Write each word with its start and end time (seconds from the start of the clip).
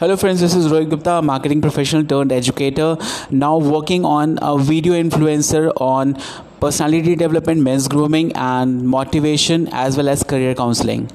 Hello, 0.00 0.16
friends. 0.16 0.40
This 0.40 0.56
is 0.56 0.66
Rohit 0.72 0.90
Gupta, 0.90 1.22
marketing 1.22 1.60
professional 1.60 2.02
turned 2.04 2.32
educator. 2.32 2.96
Now 3.30 3.58
working 3.58 4.04
on 4.04 4.40
a 4.42 4.58
video 4.58 4.94
influencer 4.94 5.72
on 5.80 6.14
personality 6.58 7.14
development, 7.14 7.60
men's 7.60 7.86
grooming, 7.86 8.32
and 8.32 8.88
motivation, 8.88 9.68
as 9.68 9.96
well 9.96 10.08
as 10.08 10.24
career 10.24 10.52
counseling. 10.52 11.06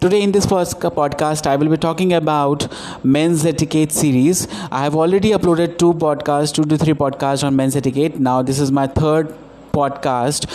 Today, 0.00 0.22
in 0.22 0.32
this 0.32 0.46
podcast, 0.46 1.46
I 1.46 1.56
will 1.56 1.68
be 1.68 1.76
talking 1.76 2.14
about 2.14 2.66
men's 3.04 3.44
etiquette 3.44 3.92
series. 3.92 4.48
I 4.70 4.82
have 4.82 4.96
already 4.96 5.32
uploaded 5.32 5.76
two 5.76 5.92
podcasts, 5.92 6.54
two 6.54 6.64
to 6.64 6.78
three 6.78 6.94
podcasts 6.94 7.44
on 7.44 7.54
men's 7.54 7.76
etiquette. 7.76 8.18
Now, 8.18 8.40
this 8.40 8.58
is 8.58 8.72
my 8.72 8.86
third 8.86 9.34
podcast, 9.74 10.48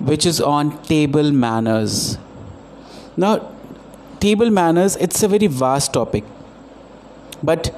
which 0.00 0.26
is 0.26 0.38
on 0.38 0.76
table 0.82 1.32
manners. 1.32 2.18
Now, 3.16 3.50
table 4.20 4.50
manners 4.50 4.96
it's 4.96 5.22
a 5.22 5.28
very 5.28 5.46
vast 5.46 5.94
topic 5.94 6.24
but 7.42 7.74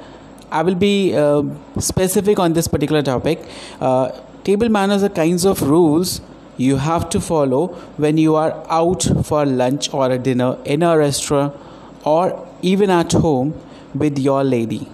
i 0.51 0.61
will 0.61 0.75
be 0.75 1.15
uh, 1.15 1.43
specific 1.79 2.39
on 2.39 2.53
this 2.53 2.67
particular 2.67 3.01
topic 3.01 3.45
uh, 3.81 4.11
table 4.43 4.69
manners 4.69 5.03
are 5.03 5.09
kinds 5.09 5.45
of 5.45 5.61
rules 5.61 6.21
you 6.57 6.77
have 6.77 7.09
to 7.09 7.19
follow 7.19 7.67
when 8.05 8.17
you 8.17 8.35
are 8.35 8.51
out 8.69 9.07
for 9.25 9.45
lunch 9.45 9.91
or 9.93 10.11
a 10.11 10.17
dinner 10.17 10.57
in 10.65 10.83
a 10.83 10.97
restaurant 10.97 11.55
or 12.03 12.47
even 12.61 12.89
at 12.89 13.11
home 13.11 13.53
with 13.95 14.19
your 14.19 14.43
lady 14.43 14.87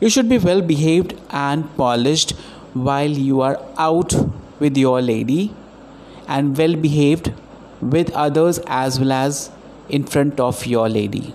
you 0.00 0.08
should 0.08 0.28
be 0.28 0.38
well 0.38 0.62
behaved 0.62 1.14
and 1.30 1.68
polished 1.76 2.32
while 2.72 3.10
you 3.10 3.40
are 3.40 3.58
out 3.76 4.14
with 4.58 4.76
your 4.76 5.02
lady 5.02 5.54
and 6.28 6.56
well 6.56 6.74
behaved 6.76 7.32
with 7.80 8.10
others 8.12 8.58
as 8.66 8.98
well 8.98 9.12
as 9.12 9.50
in 9.88 10.04
front 10.04 10.40
of 10.40 10.66
your 10.66 10.88
lady. 10.88 11.34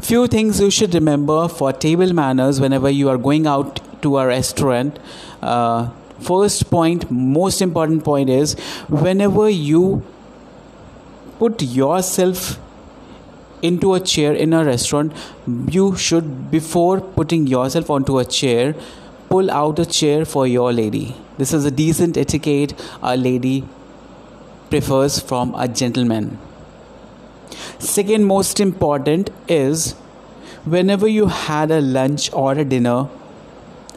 Few 0.00 0.28
things 0.28 0.60
you 0.60 0.70
should 0.70 0.94
remember 0.94 1.48
for 1.48 1.72
table 1.72 2.12
manners 2.12 2.60
whenever 2.60 2.88
you 2.88 3.08
are 3.08 3.18
going 3.18 3.46
out 3.46 3.80
to 4.02 4.18
a 4.18 4.26
restaurant. 4.26 4.98
Uh, 5.42 5.90
first 6.20 6.70
point, 6.70 7.10
most 7.10 7.60
important 7.60 8.04
point 8.04 8.30
is 8.30 8.54
whenever 8.88 9.50
you 9.50 10.04
put 11.38 11.62
yourself 11.62 12.60
into 13.60 13.94
a 13.94 14.00
chair 14.00 14.32
in 14.32 14.52
a 14.52 14.64
restaurant, 14.64 15.12
you 15.68 15.96
should, 15.96 16.50
before 16.50 17.00
putting 17.00 17.48
yourself 17.48 17.90
onto 17.90 18.18
a 18.18 18.24
chair, 18.24 18.74
pull 19.28 19.50
out 19.50 19.78
a 19.80 19.86
chair 19.86 20.24
for 20.24 20.46
your 20.46 20.72
lady. 20.72 21.16
This 21.38 21.52
is 21.52 21.64
a 21.64 21.70
decent 21.70 22.16
etiquette 22.16 22.72
a 23.02 23.16
lady 23.16 23.64
prefers 24.70 25.18
from 25.18 25.54
a 25.56 25.66
gentleman. 25.66 26.38
Second 27.78 28.24
most 28.24 28.60
important 28.60 29.30
is 29.48 29.92
whenever 30.64 31.08
you 31.08 31.26
had 31.26 31.70
a 31.70 31.80
lunch 31.80 32.32
or 32.32 32.52
a 32.52 32.64
dinner 32.64 33.08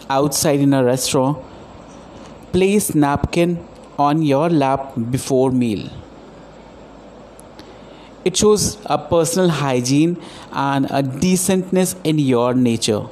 outside 0.09 0.59
in 0.59 0.73
a 0.73 0.83
restaurant, 0.83 1.37
place 2.51 2.93
napkin 2.93 3.65
on 3.97 4.21
your 4.21 4.49
lap 4.49 4.93
before 5.09 5.51
meal. 5.51 5.89
It 8.23 8.37
shows 8.37 8.77
a 8.85 8.97
personal 8.97 9.49
hygiene 9.49 10.17
and 10.51 10.85
a 10.85 11.01
decentness 11.01 11.95
in 12.03 12.19
your 12.19 12.53
nature. 12.53 13.07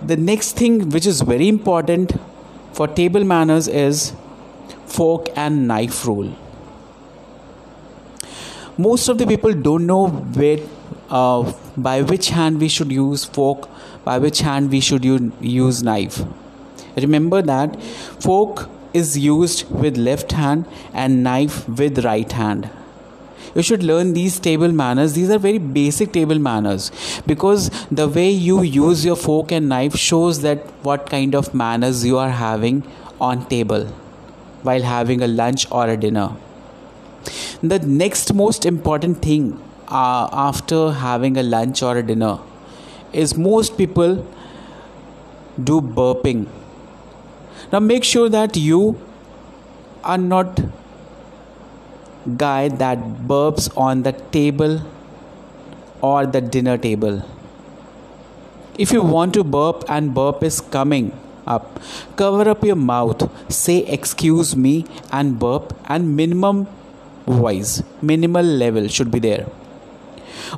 The 0.00 0.16
next 0.16 0.56
thing 0.56 0.88
which 0.90 1.06
is 1.06 1.20
very 1.20 1.48
important 1.48 2.18
for 2.72 2.88
table 2.88 3.24
manners 3.24 3.68
is 3.68 4.14
fork 4.86 5.28
and 5.36 5.68
knife 5.68 6.06
rule 6.06 6.34
most 8.78 9.08
of 9.08 9.18
the 9.18 9.26
people 9.26 9.52
don't 9.52 9.86
know 9.86 10.08
where 10.08 10.58
uh, 11.10 11.52
by 11.76 12.02
which 12.02 12.30
hand 12.30 12.60
we 12.60 12.68
should 12.68 12.90
use 12.90 13.24
fork 13.24 13.68
by 14.04 14.18
which 14.18 14.40
hand 14.40 14.70
we 14.70 14.80
should 14.80 15.04
use 15.04 15.82
knife. 15.82 16.22
Remember 16.96 17.42
that 17.42 17.80
fork 17.82 18.68
is 18.92 19.18
used 19.18 19.70
with 19.70 19.96
left 19.96 20.32
hand 20.32 20.66
and 20.92 21.22
knife 21.22 21.68
with 21.68 22.04
right 22.04 22.30
hand. 22.32 22.70
You 23.54 23.62
should 23.62 23.82
learn 23.82 24.14
these 24.14 24.40
table 24.40 24.72
manners. 24.72 25.12
These 25.12 25.28
are 25.30 25.38
very 25.38 25.58
basic 25.58 26.12
table 26.12 26.38
manners 26.38 26.90
because 27.26 27.68
the 27.90 28.08
way 28.08 28.30
you 28.30 28.62
use 28.62 29.04
your 29.04 29.16
fork 29.16 29.52
and 29.52 29.68
knife 29.68 29.94
shows 29.94 30.40
that 30.40 30.66
what 30.82 31.10
kind 31.10 31.34
of 31.34 31.52
manners 31.52 32.06
you 32.06 32.16
are 32.16 32.30
having 32.30 32.82
on 33.20 33.46
table 33.46 33.84
while 34.62 34.82
having 34.82 35.22
a 35.22 35.26
lunch 35.26 35.70
or 35.70 35.88
a 35.88 35.96
dinner 35.96 36.30
the 37.62 37.78
next 37.78 38.34
most 38.34 38.66
important 38.66 39.22
thing 39.22 39.62
uh, 39.88 40.28
after 40.32 40.90
having 40.92 41.36
a 41.36 41.42
lunch 41.42 41.82
or 41.82 41.96
a 41.96 42.02
dinner 42.02 42.38
is 43.12 43.36
most 43.36 43.78
people 43.78 44.26
do 45.62 45.80
burping. 45.80 46.46
Now 47.70 47.78
make 47.78 48.02
sure 48.02 48.28
that 48.28 48.56
you 48.56 48.98
are 50.02 50.18
not 50.18 50.60
guy 52.36 52.68
that 52.68 52.98
burps 53.28 53.70
on 53.76 54.02
the 54.02 54.12
table 54.12 54.80
or 56.00 56.26
the 56.26 56.40
dinner 56.40 56.76
table. 56.76 57.22
If 58.76 58.90
you 58.90 59.02
want 59.02 59.34
to 59.34 59.44
burp 59.44 59.84
and 59.88 60.12
burp 60.12 60.42
is 60.42 60.60
coming 60.60 61.12
up 61.46 61.80
cover 62.16 62.48
up 62.48 62.62
your 62.62 62.76
mouth 62.76 63.22
say 63.52 63.78
excuse 63.96 64.54
me 64.56 64.86
and 65.10 65.38
burp 65.40 65.74
and 65.88 66.16
minimum 66.16 66.68
voice 67.26 67.82
minimal 68.00 68.44
level 68.44 68.88
should 68.88 69.10
be 69.10 69.18
there. 69.18 69.46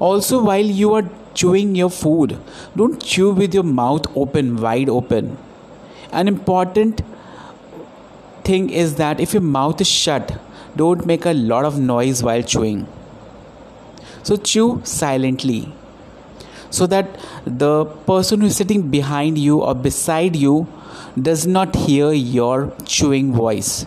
Also 0.00 0.42
while 0.42 0.64
you 0.64 0.94
are 0.94 1.08
chewing 1.34 1.74
your 1.74 1.90
food 1.90 2.38
don't 2.76 3.02
chew 3.02 3.30
with 3.30 3.54
your 3.54 3.64
mouth 3.64 4.06
open 4.16 4.60
wide 4.60 4.88
open. 4.88 5.36
An 6.12 6.28
important 6.28 7.02
thing 8.44 8.70
is 8.70 8.96
that 8.96 9.20
if 9.20 9.32
your 9.32 9.42
mouth 9.42 9.80
is 9.80 9.88
shut 9.88 10.38
don't 10.76 11.06
make 11.06 11.24
a 11.24 11.32
lot 11.32 11.64
of 11.64 11.78
noise 11.78 12.22
while 12.22 12.42
chewing. 12.42 12.86
So 14.22 14.36
chew 14.36 14.80
silently 14.84 15.72
so 16.70 16.86
that 16.86 17.18
the 17.46 17.84
person 18.06 18.40
who 18.40 18.46
is 18.46 18.56
sitting 18.56 18.90
behind 18.90 19.38
you 19.38 19.60
or 19.60 19.74
beside 19.74 20.34
you 20.34 20.66
does 21.20 21.46
not 21.46 21.76
hear 21.76 22.12
your 22.12 22.72
chewing 22.84 23.32
voice 23.32 23.86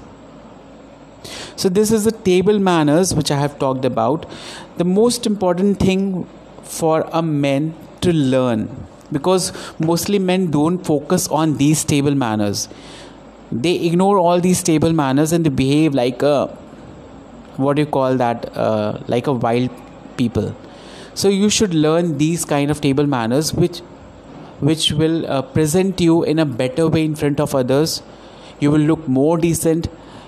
so 1.55 1.69
this 1.69 1.91
is 1.91 2.03
the 2.03 2.11
table 2.11 2.59
manners 2.59 3.13
which 3.13 3.31
i 3.31 3.37
have 3.37 3.57
talked 3.59 3.85
about. 3.85 4.25
The 4.77 4.85
most 4.85 5.25
important 5.25 5.79
thing 5.79 6.27
for 6.63 7.07
a 7.11 7.21
man 7.21 7.73
to 8.01 8.13
learn 8.13 8.69
because 9.11 9.51
mostly 9.79 10.19
men 10.19 10.51
don't 10.51 10.79
focus 10.79 11.27
on 11.29 11.57
these 11.57 11.83
table 11.83 12.15
manners. 12.15 12.67
They 13.51 13.75
ignore 13.85 14.17
all 14.17 14.41
these 14.41 14.61
table 14.61 14.93
manners 14.93 15.31
and 15.31 15.45
they 15.45 15.49
behave 15.49 15.93
like 15.93 16.21
a 16.21 16.47
what 17.55 17.75
do 17.75 17.81
you 17.81 17.87
call 17.87 18.15
that 18.17 18.55
uh, 18.55 18.99
like 19.07 19.27
a 19.27 19.33
wild 19.33 19.69
people. 20.17 20.55
So 21.13 21.29
you 21.29 21.49
should 21.49 21.73
learn 21.73 22.17
these 22.17 22.45
kind 22.45 22.69
of 22.69 22.81
table 22.81 23.07
manners 23.07 23.53
which 23.53 23.79
which 24.59 24.91
will 24.91 25.25
uh, 25.25 25.41
present 25.41 26.01
you 26.01 26.23
in 26.23 26.39
a 26.39 26.45
better 26.45 26.87
way 26.87 27.05
in 27.05 27.15
front 27.15 27.39
of 27.39 27.55
others. 27.55 28.01
You 28.59 28.71
will 28.71 28.85
look 28.91 29.07
more 29.07 29.37
decent 29.37 29.87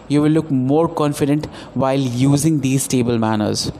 you 0.09 0.21
will 0.21 0.29
look 0.29 0.51
more 0.51 0.87
confident 0.87 1.45
while 1.73 1.99
using 1.99 2.59
these 2.61 2.87
table 2.87 3.17
manners. 3.17 3.71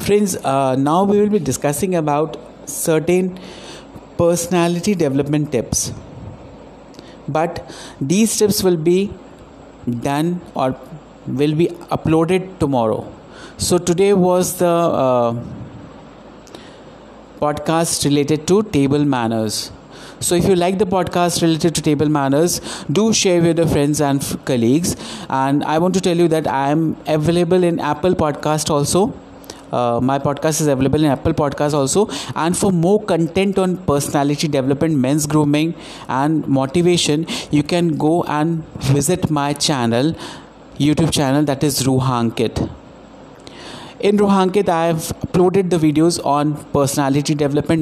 Friends 0.00 0.36
uh, 0.36 0.74
now 0.76 1.04
we 1.04 1.20
will 1.20 1.28
be 1.28 1.38
discussing 1.38 1.94
about 1.94 2.36
certain 2.66 3.38
personality 4.16 4.94
development 4.94 5.52
tips. 5.52 5.92
But 7.28 7.70
these 8.00 8.36
tips 8.36 8.62
will 8.62 8.76
be 8.76 9.12
done 10.00 10.40
or 10.54 10.76
will 11.26 11.54
be 11.54 11.68
uploaded 11.96 12.58
tomorrow. 12.58 13.12
So 13.58 13.78
today 13.78 14.12
was 14.12 14.58
the 14.58 14.66
uh, 14.66 15.44
podcast 17.40 18.04
related 18.04 18.46
to 18.48 18.62
table 18.64 19.04
manners 19.04 19.70
so 20.22 20.34
if 20.34 20.44
you 20.46 20.54
like 20.56 20.78
the 20.78 20.86
podcast 20.86 21.42
related 21.42 21.74
to 21.74 21.82
table 21.82 22.08
manners, 22.08 22.60
do 22.90 23.12
share 23.12 23.40
with 23.42 23.58
your 23.58 23.66
friends 23.66 24.00
and 24.00 24.22
f- 24.22 24.44
colleagues. 24.44 24.96
And 25.28 25.64
I 25.64 25.78
want 25.78 25.94
to 25.94 26.00
tell 26.00 26.16
you 26.16 26.28
that 26.28 26.46
I 26.46 26.70
am 26.70 26.96
available 27.06 27.62
in 27.62 27.80
Apple 27.80 28.14
Podcast 28.14 28.70
also. 28.70 29.12
Uh, 29.72 29.98
my 30.02 30.18
podcast 30.18 30.60
is 30.60 30.66
available 30.66 31.02
in 31.02 31.06
Apple 31.10 31.32
Podcast 31.32 31.72
also. 31.72 32.08
And 32.36 32.56
for 32.56 32.70
more 32.72 33.02
content 33.02 33.58
on 33.58 33.78
personality 33.78 34.48
development, 34.48 34.96
men's 34.96 35.26
grooming, 35.26 35.74
and 36.08 36.46
motivation, 36.46 37.26
you 37.50 37.62
can 37.62 37.96
go 37.96 38.22
and 38.24 38.64
visit 38.98 39.30
my 39.30 39.54
channel, 39.54 40.14
YouTube 40.78 41.12
channel 41.12 41.42
that 41.44 41.64
is 41.64 41.82
Roohankit. 41.82 42.68
In 44.00 44.16
Roohankit, 44.18 44.68
I 44.68 44.86
have 44.86 44.96
uploaded 45.24 45.70
the 45.70 45.78
videos 45.78 46.24
on 46.26 46.54
personality 46.72 47.36
development. 47.36 47.80